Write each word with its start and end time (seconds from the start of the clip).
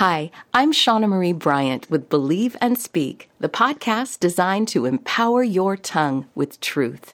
Hi, 0.00 0.30
I'm 0.54 0.72
Shauna 0.72 1.10
Marie 1.10 1.34
Bryant 1.34 1.90
with 1.90 2.08
Believe 2.08 2.56
and 2.58 2.78
Speak, 2.78 3.28
the 3.38 3.50
podcast 3.50 4.18
designed 4.18 4.66
to 4.68 4.86
empower 4.86 5.42
your 5.42 5.76
tongue 5.76 6.26
with 6.34 6.58
truth. 6.60 7.12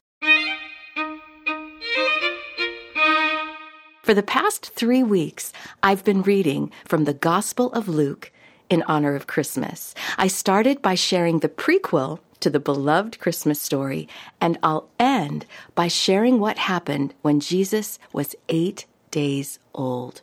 For 4.04 4.14
the 4.14 4.22
past 4.22 4.66
three 4.66 5.02
weeks, 5.02 5.52
I've 5.82 6.04
been 6.04 6.22
reading 6.22 6.70
from 6.84 7.06
the 7.06 7.12
Gospel 7.12 7.72
of 7.72 7.88
Luke 7.88 8.30
in 8.70 8.84
honor 8.84 9.16
of 9.16 9.26
Christmas. 9.26 9.92
I 10.16 10.28
started 10.28 10.80
by 10.80 10.94
sharing 10.94 11.40
the 11.40 11.48
prequel 11.48 12.20
to 12.38 12.50
the 12.50 12.60
beloved 12.60 13.18
Christmas 13.18 13.60
story, 13.60 14.08
and 14.40 14.60
I'll 14.62 14.88
end 15.00 15.44
by 15.74 15.88
sharing 15.88 16.38
what 16.38 16.56
happened 16.56 17.14
when 17.22 17.40
Jesus 17.40 17.98
was 18.12 18.36
eight 18.48 18.86
days 19.10 19.58
old. 19.74 20.22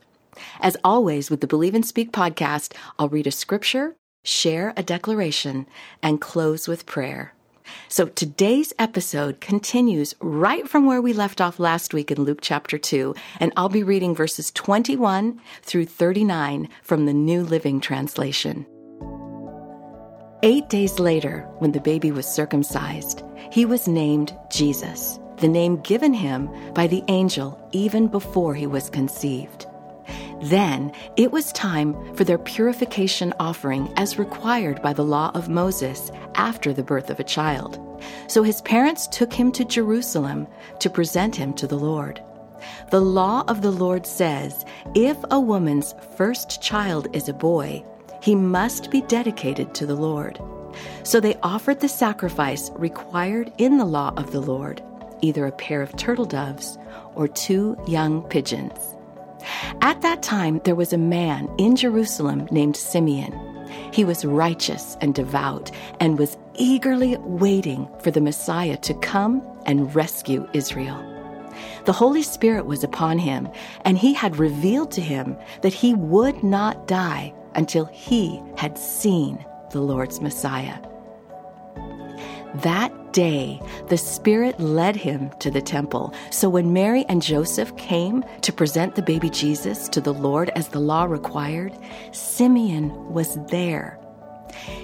As 0.59 0.77
always, 0.83 1.29
with 1.29 1.41
the 1.41 1.47
Believe 1.47 1.75
and 1.75 1.85
Speak 1.85 2.11
podcast, 2.11 2.73
I'll 2.97 3.09
read 3.09 3.27
a 3.27 3.31
scripture, 3.31 3.95
share 4.23 4.73
a 4.77 4.83
declaration, 4.83 5.67
and 6.01 6.21
close 6.21 6.67
with 6.67 6.85
prayer. 6.85 7.33
So 7.87 8.07
today's 8.07 8.73
episode 8.79 9.39
continues 9.39 10.15
right 10.19 10.67
from 10.67 10.85
where 10.85 11.01
we 11.01 11.13
left 11.13 11.41
off 11.41 11.59
last 11.59 11.93
week 11.93 12.11
in 12.11 12.23
Luke 12.23 12.39
chapter 12.41 12.77
2, 12.77 13.15
and 13.39 13.53
I'll 13.55 13.69
be 13.69 13.83
reading 13.83 14.15
verses 14.15 14.51
21 14.51 15.39
through 15.61 15.85
39 15.85 16.69
from 16.81 17.05
the 17.05 17.13
New 17.13 17.43
Living 17.43 17.79
Translation. 17.79 18.65
Eight 20.43 20.67
days 20.67 20.99
later, 20.99 21.47
when 21.59 21.71
the 21.71 21.79
baby 21.79 22.11
was 22.11 22.27
circumcised, 22.27 23.23
he 23.51 23.65
was 23.65 23.87
named 23.87 24.37
Jesus, 24.51 25.17
the 25.37 25.47
name 25.47 25.77
given 25.81 26.13
him 26.13 26.49
by 26.73 26.87
the 26.87 27.03
angel 27.07 27.69
even 27.71 28.07
before 28.07 28.53
he 28.53 28.67
was 28.67 28.89
conceived. 28.89 29.67
Then 30.43 30.91
it 31.15 31.31
was 31.31 31.53
time 31.53 31.95
for 32.15 32.25
their 32.25 32.37
purification 32.37 33.33
offering 33.39 33.91
as 33.95 34.19
required 34.19 34.81
by 34.81 34.91
the 34.91 35.03
law 35.03 35.31
of 35.33 35.47
Moses 35.47 36.11
after 36.35 36.73
the 36.73 36.83
birth 36.83 37.09
of 37.09 37.19
a 37.19 37.23
child. 37.23 37.79
So 38.27 38.43
his 38.43 38.61
parents 38.61 39.07
took 39.07 39.31
him 39.31 39.53
to 39.53 39.63
Jerusalem 39.63 40.47
to 40.79 40.89
present 40.89 41.33
him 41.33 41.53
to 41.53 41.65
the 41.65 41.77
Lord. 41.77 42.21
The 42.91 42.99
law 42.99 43.45
of 43.47 43.61
the 43.61 43.71
Lord 43.71 44.05
says 44.05 44.65
if 44.95 45.17
a 45.31 45.39
woman's 45.39 45.95
first 46.17 46.61
child 46.61 47.07
is 47.15 47.29
a 47.29 47.33
boy, 47.33 47.85
he 48.21 48.35
must 48.35 48.91
be 48.91 49.01
dedicated 49.03 49.73
to 49.75 49.85
the 49.85 49.95
Lord. 49.95 50.41
So 51.03 51.21
they 51.21 51.35
offered 51.41 51.79
the 51.79 51.87
sacrifice 51.87 52.69
required 52.71 53.53
in 53.57 53.77
the 53.77 53.85
law 53.85 54.13
of 54.17 54.31
the 54.31 54.41
Lord, 54.41 54.81
either 55.21 55.45
a 55.45 55.51
pair 55.53 55.81
of 55.81 55.95
turtle 55.95 56.25
doves 56.25 56.77
or 57.15 57.29
two 57.29 57.77
young 57.87 58.23
pigeons. 58.23 58.92
At 59.81 60.01
that 60.01 60.23
time, 60.23 60.61
there 60.63 60.75
was 60.75 60.93
a 60.93 60.97
man 60.97 61.49
in 61.57 61.75
Jerusalem 61.75 62.47
named 62.51 62.75
Simeon. 62.75 63.33
He 63.91 64.05
was 64.05 64.25
righteous 64.25 64.97
and 65.01 65.13
devout 65.13 65.71
and 65.99 66.19
was 66.19 66.37
eagerly 66.55 67.17
waiting 67.17 67.87
for 68.01 68.11
the 68.11 68.21
Messiah 68.21 68.77
to 68.77 68.93
come 68.95 69.41
and 69.65 69.93
rescue 69.95 70.47
Israel. 70.53 71.09
The 71.85 71.93
Holy 71.93 72.23
Spirit 72.23 72.65
was 72.65 72.83
upon 72.83 73.19
him, 73.19 73.49
and 73.85 73.97
he 73.97 74.13
had 74.13 74.37
revealed 74.37 74.91
to 74.91 75.01
him 75.01 75.37
that 75.61 75.73
he 75.73 75.93
would 75.93 76.43
not 76.43 76.87
die 76.87 77.33
until 77.55 77.85
he 77.85 78.41
had 78.57 78.77
seen 78.77 79.43
the 79.71 79.81
Lord's 79.81 80.21
Messiah. 80.21 80.77
That 82.55 83.13
day, 83.13 83.59
the 83.87 83.97
Spirit 83.97 84.59
led 84.59 84.95
him 84.95 85.31
to 85.39 85.49
the 85.49 85.61
temple. 85.61 86.13
So 86.29 86.49
when 86.49 86.73
Mary 86.73 87.05
and 87.09 87.21
Joseph 87.21 87.75
came 87.77 88.23
to 88.41 88.53
present 88.53 88.95
the 88.95 89.01
baby 89.01 89.29
Jesus 89.29 89.87
to 89.89 90.01
the 90.01 90.13
Lord 90.13 90.49
as 90.55 90.67
the 90.67 90.79
law 90.79 91.05
required, 91.05 91.77
Simeon 92.11 93.13
was 93.13 93.37
there. 93.47 93.99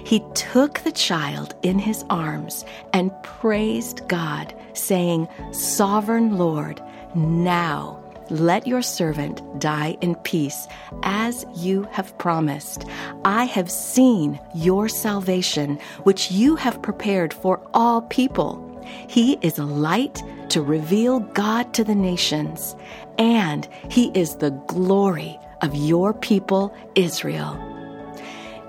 He 0.04 0.20
took 0.34 0.80
the 0.80 0.92
child 0.92 1.54
in 1.62 1.78
his 1.78 2.04
arms 2.10 2.64
and 2.92 3.12
praised 3.22 4.06
God, 4.08 4.54
saying, 4.72 5.28
Sovereign 5.52 6.38
Lord, 6.38 6.82
now 7.14 8.02
let 8.30 8.66
your 8.66 8.82
servant 8.82 9.42
die 9.60 9.96
in 10.00 10.14
peace, 10.16 10.68
as 11.02 11.44
you 11.54 11.82
have 11.90 12.16
promised. 12.18 12.84
I 13.24 13.44
have 13.44 13.70
seen 13.70 14.40
your 14.54 14.88
salvation, 14.88 15.78
which 16.04 16.30
you 16.30 16.56
have 16.56 16.82
prepared 16.82 17.34
for 17.34 17.60
all 17.74 18.02
people. 18.02 18.66
He 19.08 19.38
is 19.42 19.58
a 19.58 19.64
light 19.64 20.22
to 20.50 20.62
reveal 20.62 21.20
God 21.20 21.74
to 21.74 21.84
the 21.84 21.94
nations, 21.94 22.74
and 23.18 23.68
He 23.88 24.10
is 24.14 24.36
the 24.36 24.50
glory 24.50 25.38
of 25.62 25.74
your 25.74 26.14
people, 26.14 26.74
Israel. 26.94 27.66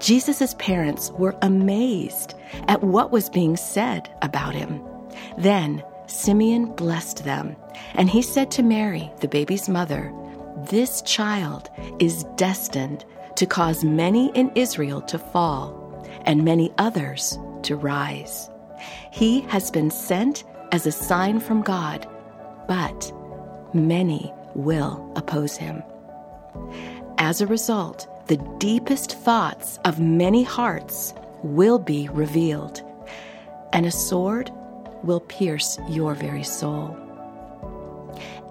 Jesus' 0.02 0.56
parents 0.56 1.12
were 1.12 1.36
amazed 1.44 2.34
at 2.68 2.84
what 2.84 3.12
was 3.12 3.30
being 3.30 3.56
said 3.56 4.10
about 4.22 4.56
him. 4.56 4.82
Then 5.38 5.84
Simeon 6.12 6.66
blessed 6.66 7.24
them, 7.24 7.56
and 7.96 8.10
he 8.10 8.22
said 8.22 8.52
to 8.52 8.64
Mary, 8.64 9.10
the 9.22 9.28
baby's 9.28 9.70
mother, 9.70 10.14
This 10.70 11.02
child 11.04 11.70
is 12.00 12.26
destined 12.36 13.06
to 13.36 13.46
cause 13.46 13.84
many 13.84 14.30
in 14.36 14.52
Israel 14.56 15.02
to 15.04 15.18
fall, 15.18 15.78
and 16.26 16.44
many 16.44 16.72
others 16.78 17.40
to 17.64 17.76
rise. 17.76 18.50
He 19.12 19.42
has 19.42 19.72
been 19.72 19.90
sent 19.90 20.44
as 20.72 20.86
a 20.86 20.92
sign 20.92 21.40
from 21.40 21.62
God, 21.62 22.08
but 22.68 23.12
many 23.74 24.34
will 24.54 25.12
oppose 25.16 25.56
him. 25.56 25.82
As 27.18 27.42
a 27.42 27.48
result, 27.48 28.08
the 28.28 28.38
deepest 28.60 29.18
thoughts 29.18 29.80
of 29.86 30.00
many 30.00 30.44
hearts 30.44 31.14
will 31.44 31.80
be 31.80 32.10
revealed, 32.10 32.82
and 33.74 33.86
a 33.86 33.92
sword 33.92 34.52
will 35.04 35.22
pierce 35.22 35.78
your 35.88 36.14
very 36.16 36.44
soul. 36.44 36.98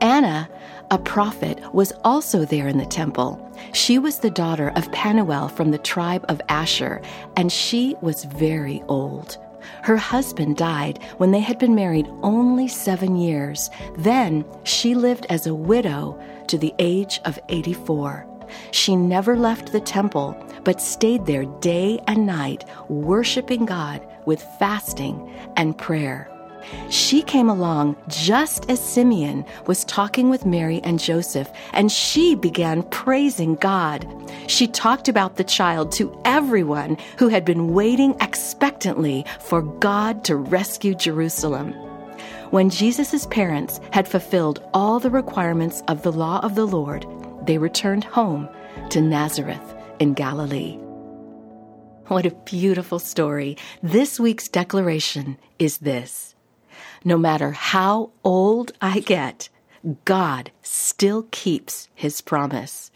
Anna, 0.00 0.48
a 0.90 0.98
prophet, 0.98 1.58
was 1.74 1.92
also 2.04 2.44
there 2.44 2.68
in 2.68 2.78
the 2.78 2.86
temple. 2.86 3.46
She 3.72 3.98
was 3.98 4.18
the 4.18 4.30
daughter 4.30 4.72
of 4.74 4.90
Penuel 4.92 5.48
from 5.48 5.70
the 5.70 5.78
tribe 5.78 6.24
of 6.28 6.40
Asher, 6.48 7.02
and 7.36 7.52
she 7.52 7.96
was 8.00 8.24
very 8.24 8.82
old. 8.88 9.36
Her 9.82 9.98
husband 9.98 10.56
died 10.56 11.02
when 11.18 11.32
they 11.32 11.40
had 11.40 11.58
been 11.58 11.74
married 11.74 12.08
only 12.22 12.66
seven 12.66 13.16
years. 13.16 13.70
Then 13.98 14.44
she 14.64 14.94
lived 14.94 15.26
as 15.28 15.46
a 15.46 15.54
widow 15.54 16.18
to 16.48 16.56
the 16.56 16.74
age 16.78 17.20
of 17.24 17.38
84. 17.48 18.26
She 18.72 18.96
never 18.96 19.36
left 19.36 19.72
the 19.72 19.80
temple, 19.80 20.36
but 20.64 20.80
stayed 20.80 21.26
there 21.26 21.44
day 21.60 22.00
and 22.08 22.26
night, 22.26 22.64
worshiping 22.88 23.66
God 23.66 24.06
with 24.24 24.42
fasting 24.58 25.32
and 25.56 25.76
prayer. 25.76 26.30
She 26.88 27.22
came 27.22 27.48
along 27.48 27.96
just 28.08 28.68
as 28.70 28.80
Simeon 28.80 29.44
was 29.66 29.84
talking 29.84 30.30
with 30.30 30.46
Mary 30.46 30.80
and 30.82 30.98
Joseph, 30.98 31.50
and 31.72 31.90
she 31.90 32.34
began 32.34 32.82
praising 32.84 33.54
God. 33.56 34.06
She 34.46 34.66
talked 34.66 35.08
about 35.08 35.36
the 35.36 35.44
child 35.44 35.92
to 35.92 36.16
everyone 36.24 36.96
who 37.18 37.28
had 37.28 37.44
been 37.44 37.72
waiting 37.72 38.16
expectantly 38.20 39.24
for 39.40 39.62
God 39.62 40.24
to 40.24 40.36
rescue 40.36 40.94
Jerusalem. 40.94 41.72
When 42.50 42.68
Jesus' 42.68 43.26
parents 43.26 43.80
had 43.92 44.08
fulfilled 44.08 44.62
all 44.74 44.98
the 44.98 45.10
requirements 45.10 45.82
of 45.86 46.02
the 46.02 46.12
law 46.12 46.40
of 46.42 46.56
the 46.56 46.66
Lord, 46.66 47.06
they 47.46 47.58
returned 47.58 48.04
home 48.04 48.48
to 48.90 49.00
Nazareth 49.00 49.74
in 50.00 50.14
Galilee. 50.14 50.78
What 52.08 52.26
a 52.26 52.34
beautiful 52.44 52.98
story. 52.98 53.56
This 53.84 54.18
week's 54.18 54.48
declaration 54.48 55.38
is 55.60 55.78
this 55.78 56.34
no 57.04 57.16
matter 57.16 57.52
how 57.52 58.10
old 58.24 58.72
I 58.80 59.00
get, 59.00 59.48
God 60.04 60.50
still 60.62 61.26
keeps 61.30 61.88
his 61.94 62.20
promise. 62.20 62.90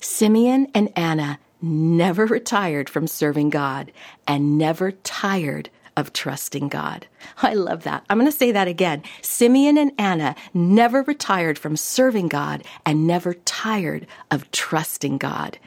Simeon 0.00 0.68
and 0.74 0.92
Anna 0.96 1.38
never 1.60 2.26
retired 2.26 2.88
from 2.88 3.06
serving 3.06 3.50
God 3.50 3.90
and 4.26 4.58
never 4.58 4.92
tired 4.92 5.70
of 5.98 6.12
trusting 6.12 6.68
God. 6.68 7.08
I 7.42 7.54
love 7.54 7.82
that. 7.82 8.04
I'm 8.08 8.18
going 8.20 8.30
to 8.30 8.36
say 8.36 8.52
that 8.52 8.68
again. 8.68 9.02
Simeon 9.20 9.76
and 9.76 9.90
Anna 9.98 10.36
never 10.54 11.02
retired 11.02 11.58
from 11.58 11.76
serving 11.76 12.28
God 12.28 12.62
and 12.86 13.04
never 13.04 13.34
tired 13.34 14.06
of 14.30 14.48
trusting 14.52 15.18
God. 15.18 15.58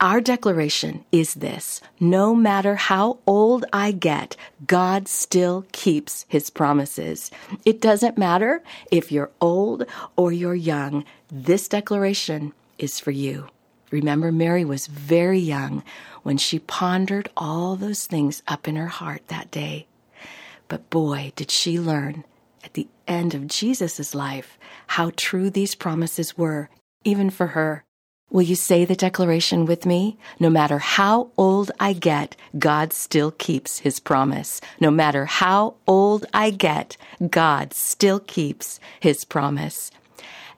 Our 0.00 0.20
declaration 0.20 1.04
is 1.10 1.34
this 1.34 1.80
no 1.98 2.32
matter 2.32 2.76
how 2.76 3.18
old 3.26 3.64
I 3.72 3.90
get, 3.90 4.36
God 4.68 5.08
still 5.08 5.66
keeps 5.72 6.26
his 6.28 6.48
promises. 6.48 7.32
It 7.64 7.80
doesn't 7.80 8.16
matter 8.16 8.62
if 8.92 9.10
you're 9.10 9.32
old 9.40 9.84
or 10.14 10.30
you're 10.30 10.54
young, 10.54 11.04
this 11.28 11.66
declaration 11.66 12.52
is 12.78 13.00
for 13.00 13.10
you. 13.10 13.48
Remember, 13.92 14.32
Mary 14.32 14.64
was 14.64 14.88
very 14.88 15.38
young 15.38 15.84
when 16.24 16.38
she 16.38 16.58
pondered 16.58 17.28
all 17.36 17.76
those 17.76 18.06
things 18.06 18.42
up 18.48 18.66
in 18.66 18.74
her 18.74 18.88
heart 18.88 19.28
that 19.28 19.52
day. 19.52 19.86
But 20.66 20.90
boy, 20.90 21.32
did 21.36 21.50
she 21.50 21.78
learn 21.78 22.24
at 22.64 22.74
the 22.74 22.88
end 23.06 23.34
of 23.34 23.46
Jesus' 23.46 24.14
life 24.14 24.58
how 24.88 25.12
true 25.16 25.50
these 25.50 25.74
promises 25.74 26.38
were, 26.38 26.70
even 27.04 27.30
for 27.30 27.48
her. 27.48 27.84
Will 28.30 28.42
you 28.42 28.54
say 28.54 28.86
the 28.86 28.96
declaration 28.96 29.66
with 29.66 29.84
me? 29.84 30.16
No 30.40 30.48
matter 30.48 30.78
how 30.78 31.30
old 31.36 31.70
I 31.78 31.92
get, 31.92 32.34
God 32.58 32.94
still 32.94 33.30
keeps 33.30 33.80
his 33.80 34.00
promise. 34.00 34.60
No 34.80 34.90
matter 34.90 35.26
how 35.26 35.74
old 35.86 36.24
I 36.32 36.48
get, 36.48 36.96
God 37.28 37.74
still 37.74 38.20
keeps 38.20 38.80
his 39.00 39.26
promise. 39.26 39.90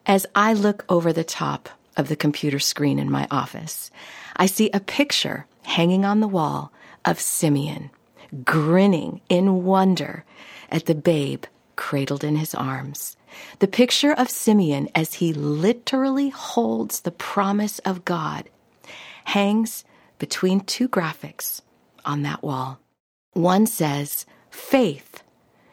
As 0.07 0.25
I 0.37 0.53
look 0.53 0.85
over 0.89 1.13
the 1.13 1.25
top 1.25 1.69
of 1.97 2.09
the 2.09 2.17
computer 2.17 2.59
screen 2.59 2.99
in 2.99 3.11
my 3.11 3.27
office, 3.31 3.91
I 4.37 4.47
see 4.47 4.71
a 4.71 4.81
picture 4.81 5.47
hanging 5.63 6.05
on 6.05 6.21
the 6.21 6.29
wall 6.29 6.73
of 7.05 7.21
Simeon, 7.21 7.91
grinning 8.45 9.21
in 9.29 9.65
wonder 9.65 10.25
at 10.71 10.87
the 10.87 10.95
babe 10.95 11.45
cradled 11.77 12.25
in 12.25 12.37
his 12.37 12.55
arms. 12.55 13.17
The 13.59 13.69
picture 13.69 14.13
of 14.13 14.31
Simeon 14.31 14.89
as 14.95 15.15
he 15.15 15.33
literally 15.33 16.29
holds 16.29 17.01
the 17.01 17.11
promise 17.11 17.79
of 17.81 18.05
God 18.05 18.49
hangs 19.25 19.85
between 20.19 20.61
two 20.61 20.89
graphics 20.89 21.61
on 22.05 22.23
that 22.23 22.43
wall. 22.43 22.79
One 23.33 23.67
says, 23.67 24.27
Faith 24.51 25.23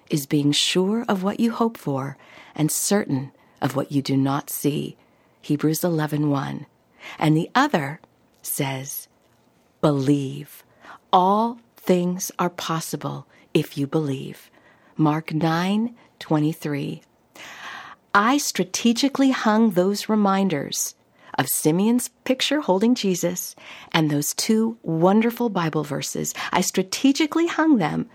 is 0.09 0.25
being 0.25 0.51
sure 0.51 1.06
of 1.07 1.24
what 1.24 1.39
you 1.39 1.51
hope 1.51 1.77
for 1.77 2.17
and 2.56 2.71
certain 2.71 3.31
of 3.62 3.75
what 3.75 3.91
you 3.91 4.01
do 4.01 4.17
not 4.17 4.50
see. 4.50 4.97
Hebrews 5.41 5.81
11:1. 5.81 6.65
And 7.17 7.35
the 7.35 7.49
other 7.55 7.99
says, 8.41 9.07
Believe. 9.81 10.63
All 11.11 11.59
things 11.75 12.31
are 12.38 12.49
possible 12.49 13.27
if 13.53 13.77
you 13.77 13.88
believe. 13.88 14.51
Mark 14.95 15.27
9:23. 15.27 17.01
I 18.13 18.38
strategically 18.38 19.31
hung 19.31 19.71
those 19.71 20.09
reminders 20.09 20.95
of 21.38 21.47
Simeon's 21.47 22.09
picture 22.25 22.61
holding 22.61 22.93
Jesus 22.93 23.55
and 23.93 24.09
those 24.09 24.33
two 24.33 24.77
wonderful 24.83 25.49
Bible 25.49 25.83
verses. 25.83 26.33
I 26.51 26.61
strategically 26.61 27.47
hung 27.47 27.77
them 27.77 28.09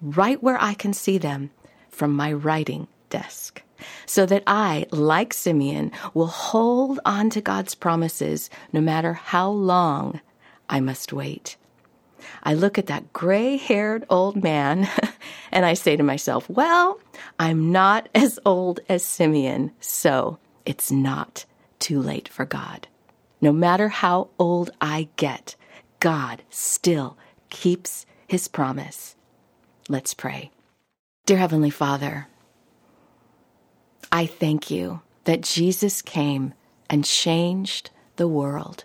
right 0.00 0.42
where 0.42 0.60
I 0.60 0.74
can 0.74 0.92
see 0.92 1.18
them 1.18 1.50
from 1.88 2.12
my 2.12 2.32
writing 2.32 2.86
desk 3.10 3.62
so 4.06 4.26
that 4.26 4.42
I, 4.46 4.86
like 4.90 5.32
Simeon, 5.32 5.92
will 6.14 6.26
hold 6.26 7.00
on 7.04 7.30
to 7.30 7.40
God's 7.40 7.74
promises 7.74 8.50
no 8.72 8.80
matter 8.80 9.14
how 9.14 9.48
long 9.50 10.20
I 10.68 10.80
must 10.80 11.12
wait. 11.12 11.56
I 12.42 12.54
look 12.54 12.78
at 12.78 12.86
that 12.86 13.12
gray 13.12 13.56
haired 13.56 14.04
old 14.10 14.42
man 14.42 14.88
and 15.52 15.64
I 15.64 15.74
say 15.74 15.96
to 15.96 16.02
myself, 16.02 16.48
well, 16.48 17.00
I'm 17.38 17.72
not 17.72 18.08
as 18.14 18.38
old 18.44 18.80
as 18.88 19.04
Simeon, 19.04 19.72
so 19.80 20.38
it's 20.66 20.90
not 20.90 21.44
too 21.78 22.00
late 22.00 22.28
for 22.28 22.44
God. 22.44 22.88
No 23.40 23.52
matter 23.52 23.88
how 23.88 24.28
old 24.38 24.70
I 24.80 25.08
get, 25.16 25.54
God 26.00 26.42
still 26.50 27.16
keeps 27.50 28.04
his 28.26 28.48
promise. 28.48 29.16
Let's 29.88 30.12
pray. 30.12 30.50
Dear 31.24 31.38
Heavenly 31.38 31.70
Father, 31.70 32.28
I 34.10 34.26
thank 34.26 34.70
you 34.70 35.00
that 35.24 35.42
Jesus 35.42 36.02
came 36.02 36.54
and 36.88 37.04
changed 37.04 37.90
the 38.16 38.28
world. 38.28 38.84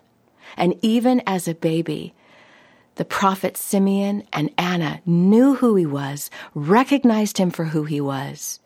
And 0.58 0.76
even 0.82 1.22
as 1.26 1.48
a 1.48 1.56
baby, 1.56 2.14
the 2.96 3.06
prophet 3.06 3.58
Simeon 3.58 4.24
and 4.32 4.52
Anna 4.58 5.02
knew 5.06 5.56
who 5.56 5.76
he 5.76 5.86
was, 5.86 6.30
recognized 6.54 7.38
him 7.38 7.50
for 7.50 7.66
who 7.66 7.86
he 7.86 8.00
was, 8.00 8.60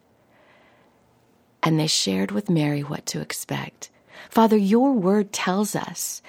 and 1.63 1.79
they 1.79 1.87
shared 1.87 2.31
with 2.31 2.49
Mary 2.49 2.81
what 2.81 3.05
to 3.07 3.21
expect. 3.21 3.89
Father, 4.29 4.57
your 4.57 4.93
word 4.93 5.31
tells 5.31 5.75
us 5.75 6.21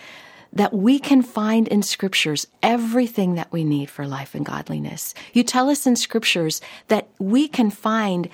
that 0.52 0.72
we 0.72 0.98
can 0.98 1.22
find 1.22 1.68
in 1.68 1.82
scriptures 1.82 2.46
everything 2.62 3.34
that 3.34 3.52
we 3.52 3.64
need 3.64 3.90
for 3.90 4.06
life 4.06 4.34
and 4.34 4.46
godliness. 4.46 5.14
You 5.32 5.42
tell 5.42 5.68
us 5.68 5.86
in 5.86 5.96
scriptures 5.96 6.60
that 6.88 7.08
we 7.18 7.48
can 7.48 7.70
find 7.70 8.28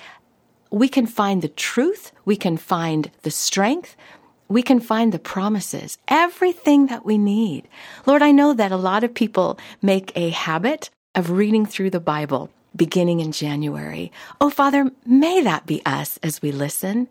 we 0.74 0.88
can 0.88 1.06
find 1.06 1.40
the 1.40 1.48
truth, 1.48 2.10
we 2.24 2.36
can 2.36 2.56
find 2.56 3.10
the 3.22 3.30
strength, 3.30 3.96
we 4.48 4.60
can 4.60 4.80
find 4.80 5.12
the 5.12 5.20
promises, 5.20 5.98
everything 6.08 6.88
that 6.88 7.06
we 7.06 7.16
need. 7.16 7.68
Lord, 8.06 8.22
I 8.22 8.32
know 8.32 8.52
that 8.54 8.72
a 8.72 8.76
lot 8.76 9.04
of 9.04 9.14
people 9.14 9.56
make 9.80 10.12
a 10.16 10.30
habit 10.30 10.90
of 11.14 11.30
reading 11.30 11.64
through 11.64 11.90
the 11.90 12.00
Bible 12.00 12.50
beginning 12.74 13.20
in 13.20 13.30
January. 13.30 14.10
Oh, 14.40 14.50
Father, 14.50 14.90
may 15.06 15.40
that 15.42 15.64
be 15.64 15.80
us 15.86 16.18
as 16.24 16.42
we 16.42 16.50
listen, 16.50 17.06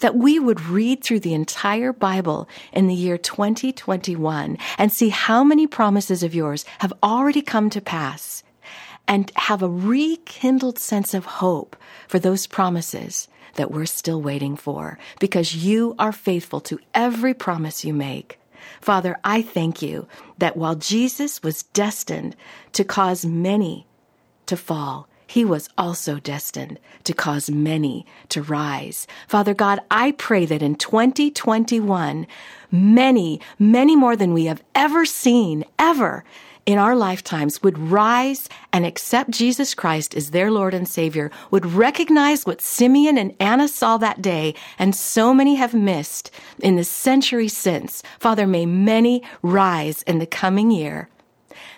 that 0.00 0.16
we 0.16 0.38
would 0.38 0.62
read 0.62 1.04
through 1.04 1.20
the 1.20 1.34
entire 1.34 1.92
Bible 1.92 2.48
in 2.72 2.86
the 2.86 2.94
year 2.94 3.18
2021 3.18 4.56
and 4.78 4.90
see 4.90 5.10
how 5.10 5.44
many 5.44 5.66
promises 5.66 6.22
of 6.22 6.34
yours 6.34 6.64
have 6.78 6.94
already 7.02 7.42
come 7.42 7.68
to 7.70 7.80
pass 7.82 8.42
and 9.12 9.30
have 9.36 9.62
a 9.62 9.68
rekindled 9.68 10.78
sense 10.78 11.12
of 11.12 11.26
hope 11.26 11.76
for 12.08 12.18
those 12.18 12.46
promises 12.46 13.28
that 13.56 13.70
we're 13.70 13.84
still 13.84 14.22
waiting 14.22 14.56
for 14.56 14.98
because 15.20 15.54
you 15.54 15.94
are 15.98 16.12
faithful 16.12 16.60
to 16.62 16.78
every 16.94 17.34
promise 17.34 17.84
you 17.84 17.92
make. 17.92 18.40
Father, 18.80 19.18
I 19.22 19.42
thank 19.42 19.82
you 19.82 20.08
that 20.38 20.56
while 20.56 20.76
Jesus 20.76 21.42
was 21.42 21.64
destined 21.74 22.34
to 22.72 22.84
cause 22.84 23.26
many 23.26 23.86
to 24.46 24.56
fall, 24.56 25.08
he 25.26 25.44
was 25.44 25.68
also 25.76 26.18
destined 26.18 26.78
to 27.04 27.12
cause 27.12 27.50
many 27.50 28.06
to 28.30 28.40
rise. 28.40 29.06
Father 29.28 29.52
God, 29.52 29.80
I 29.90 30.12
pray 30.12 30.46
that 30.46 30.62
in 30.62 30.76
2021, 30.76 32.26
many, 32.70 33.40
many 33.58 33.94
more 33.94 34.16
than 34.16 34.32
we 34.32 34.46
have 34.46 34.62
ever 34.74 35.04
seen, 35.04 35.66
ever, 35.78 36.24
in 36.64 36.78
our 36.78 36.94
lifetimes 36.94 37.62
would 37.62 37.78
rise 37.78 38.48
and 38.72 38.86
accept 38.86 39.30
Jesus 39.30 39.74
Christ 39.74 40.14
as 40.14 40.30
their 40.30 40.50
Lord 40.50 40.74
and 40.74 40.88
Savior, 40.88 41.30
would 41.50 41.66
recognize 41.66 42.46
what 42.46 42.62
Simeon 42.62 43.18
and 43.18 43.34
Anna 43.40 43.68
saw 43.68 43.96
that 43.98 44.22
day, 44.22 44.54
and 44.78 44.94
so 44.94 45.34
many 45.34 45.56
have 45.56 45.74
missed 45.74 46.30
in 46.60 46.76
the 46.76 46.84
century 46.84 47.48
since. 47.48 48.02
Father, 48.18 48.46
may 48.46 48.66
many 48.66 49.22
rise 49.42 50.02
in 50.02 50.18
the 50.18 50.26
coming 50.26 50.70
year 50.70 51.08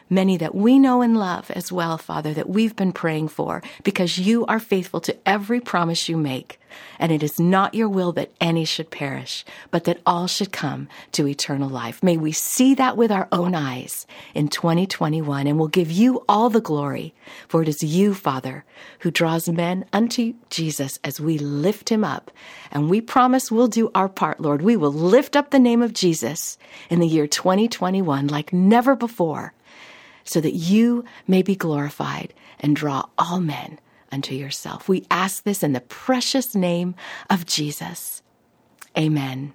many 0.08 0.36
that 0.36 0.54
we 0.54 0.78
know 0.78 1.02
and 1.02 1.16
love 1.16 1.50
as 1.50 1.72
well, 1.72 1.98
Father, 1.98 2.32
that 2.34 2.48
we've 2.48 2.76
been 2.76 2.92
praying 2.92 3.28
for, 3.28 3.62
because 3.82 4.18
you 4.18 4.44
are 4.46 4.60
faithful 4.60 5.00
to 5.00 5.16
every 5.26 5.60
promise 5.60 6.08
you 6.08 6.16
make. 6.16 6.60
And 6.98 7.12
it 7.12 7.22
is 7.22 7.38
not 7.38 7.74
your 7.74 7.88
will 7.88 8.12
that 8.12 8.32
any 8.40 8.64
should 8.64 8.90
perish, 8.90 9.44
but 9.70 9.84
that 9.84 10.00
all 10.04 10.26
should 10.26 10.52
come 10.52 10.88
to 11.12 11.28
eternal 11.28 11.68
life. 11.68 12.02
May 12.02 12.16
we 12.16 12.32
see 12.32 12.74
that 12.74 12.96
with 12.96 13.12
our 13.12 13.28
own 13.30 13.54
eyes 13.54 14.06
in 14.34 14.48
2021, 14.48 15.46
and 15.46 15.58
we'll 15.58 15.68
give 15.68 15.90
you 15.90 16.24
all 16.28 16.50
the 16.50 16.60
glory, 16.60 17.14
for 17.48 17.62
it 17.62 17.68
is 17.68 17.82
you, 17.82 18.14
Father, 18.14 18.64
who 19.00 19.10
draws 19.10 19.48
men 19.48 19.84
unto 19.92 20.34
Jesus 20.50 20.98
as 21.04 21.20
we 21.20 21.38
lift 21.38 21.90
him 21.90 22.04
up. 22.04 22.30
And 22.70 22.90
we 22.90 23.00
promise 23.00 23.52
we'll 23.52 23.68
do 23.68 23.90
our 23.94 24.08
part, 24.08 24.40
Lord. 24.40 24.62
We 24.62 24.76
will 24.76 24.92
lift 24.92 25.36
up 25.36 25.50
the 25.50 25.58
name 25.58 25.82
of 25.82 25.92
Jesus 25.92 26.58
in 26.90 27.00
the 27.00 27.06
year 27.06 27.26
2021 27.26 28.26
like 28.26 28.52
never 28.52 28.96
before 28.96 29.52
so 30.24 30.40
that 30.40 30.54
you 30.54 31.04
may 31.26 31.42
be 31.42 31.54
glorified 31.54 32.32
and 32.60 32.74
draw 32.74 33.04
all 33.18 33.40
men 33.40 33.78
unto 34.10 34.34
yourself. 34.34 34.88
We 34.88 35.06
ask 35.10 35.44
this 35.44 35.62
in 35.62 35.72
the 35.72 35.80
precious 35.80 36.54
name 36.54 36.94
of 37.28 37.46
Jesus. 37.46 38.22
Amen. 38.96 39.54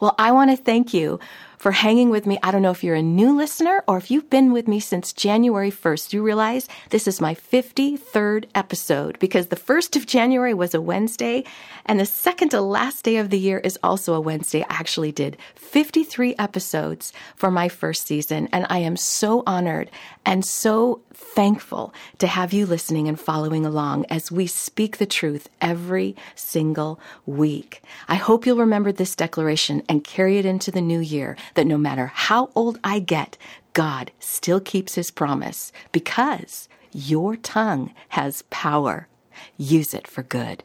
Well, 0.00 0.14
I 0.18 0.32
want 0.32 0.50
to 0.50 0.56
thank 0.56 0.92
you 0.92 1.20
for 1.64 1.72
hanging 1.72 2.10
with 2.10 2.26
me. 2.26 2.38
I 2.42 2.50
don't 2.50 2.60
know 2.60 2.72
if 2.72 2.84
you're 2.84 2.94
a 2.94 3.00
new 3.00 3.34
listener 3.34 3.82
or 3.88 3.96
if 3.96 4.10
you've 4.10 4.28
been 4.28 4.52
with 4.52 4.68
me 4.68 4.80
since 4.80 5.14
January 5.14 5.70
1st. 5.70 6.12
You 6.12 6.22
realize 6.22 6.68
this 6.90 7.08
is 7.08 7.22
my 7.22 7.34
53rd 7.34 8.44
episode 8.54 9.18
because 9.18 9.46
the 9.46 9.56
1st 9.56 9.96
of 9.96 10.04
January 10.04 10.52
was 10.52 10.74
a 10.74 10.82
Wednesday 10.82 11.42
and 11.86 11.98
the 11.98 12.04
second 12.04 12.50
to 12.50 12.60
last 12.60 13.02
day 13.06 13.16
of 13.16 13.30
the 13.30 13.38
year 13.38 13.60
is 13.60 13.78
also 13.82 14.12
a 14.12 14.20
Wednesday. 14.20 14.62
I 14.64 14.74
actually 14.74 15.10
did 15.10 15.38
53 15.54 16.34
episodes 16.38 17.14
for 17.34 17.50
my 17.50 17.70
first 17.70 18.06
season 18.06 18.46
and 18.52 18.66
I 18.68 18.80
am 18.80 18.98
so 18.98 19.42
honored 19.46 19.90
and 20.26 20.44
so 20.44 21.00
thankful 21.14 21.94
to 22.18 22.26
have 22.26 22.52
you 22.52 22.66
listening 22.66 23.08
and 23.08 23.18
following 23.18 23.64
along 23.64 24.04
as 24.10 24.30
we 24.30 24.46
speak 24.46 24.98
the 24.98 25.06
truth 25.06 25.48
every 25.60 26.16
single 26.34 27.00
week. 27.26 27.82
I 28.08 28.16
hope 28.16 28.46
you'll 28.46 28.58
remember 28.58 28.92
this 28.92 29.16
declaration 29.16 29.82
and 29.88 30.04
carry 30.04 30.38
it 30.38 30.46
into 30.46 30.70
the 30.70 30.80
new 30.80 31.00
year 31.00 31.36
that 31.54 31.66
no 31.66 31.78
matter 31.78 32.06
how 32.14 32.50
old 32.54 32.78
I 32.84 32.98
get, 32.98 33.36
God 33.72 34.12
still 34.18 34.60
keeps 34.60 34.94
his 34.94 35.10
promise 35.10 35.72
because 35.92 36.68
your 36.92 37.36
tongue 37.36 37.92
has 38.10 38.42
power. 38.50 39.08
Use 39.56 39.94
it 39.94 40.06
for 40.06 40.22
good. 40.22 40.62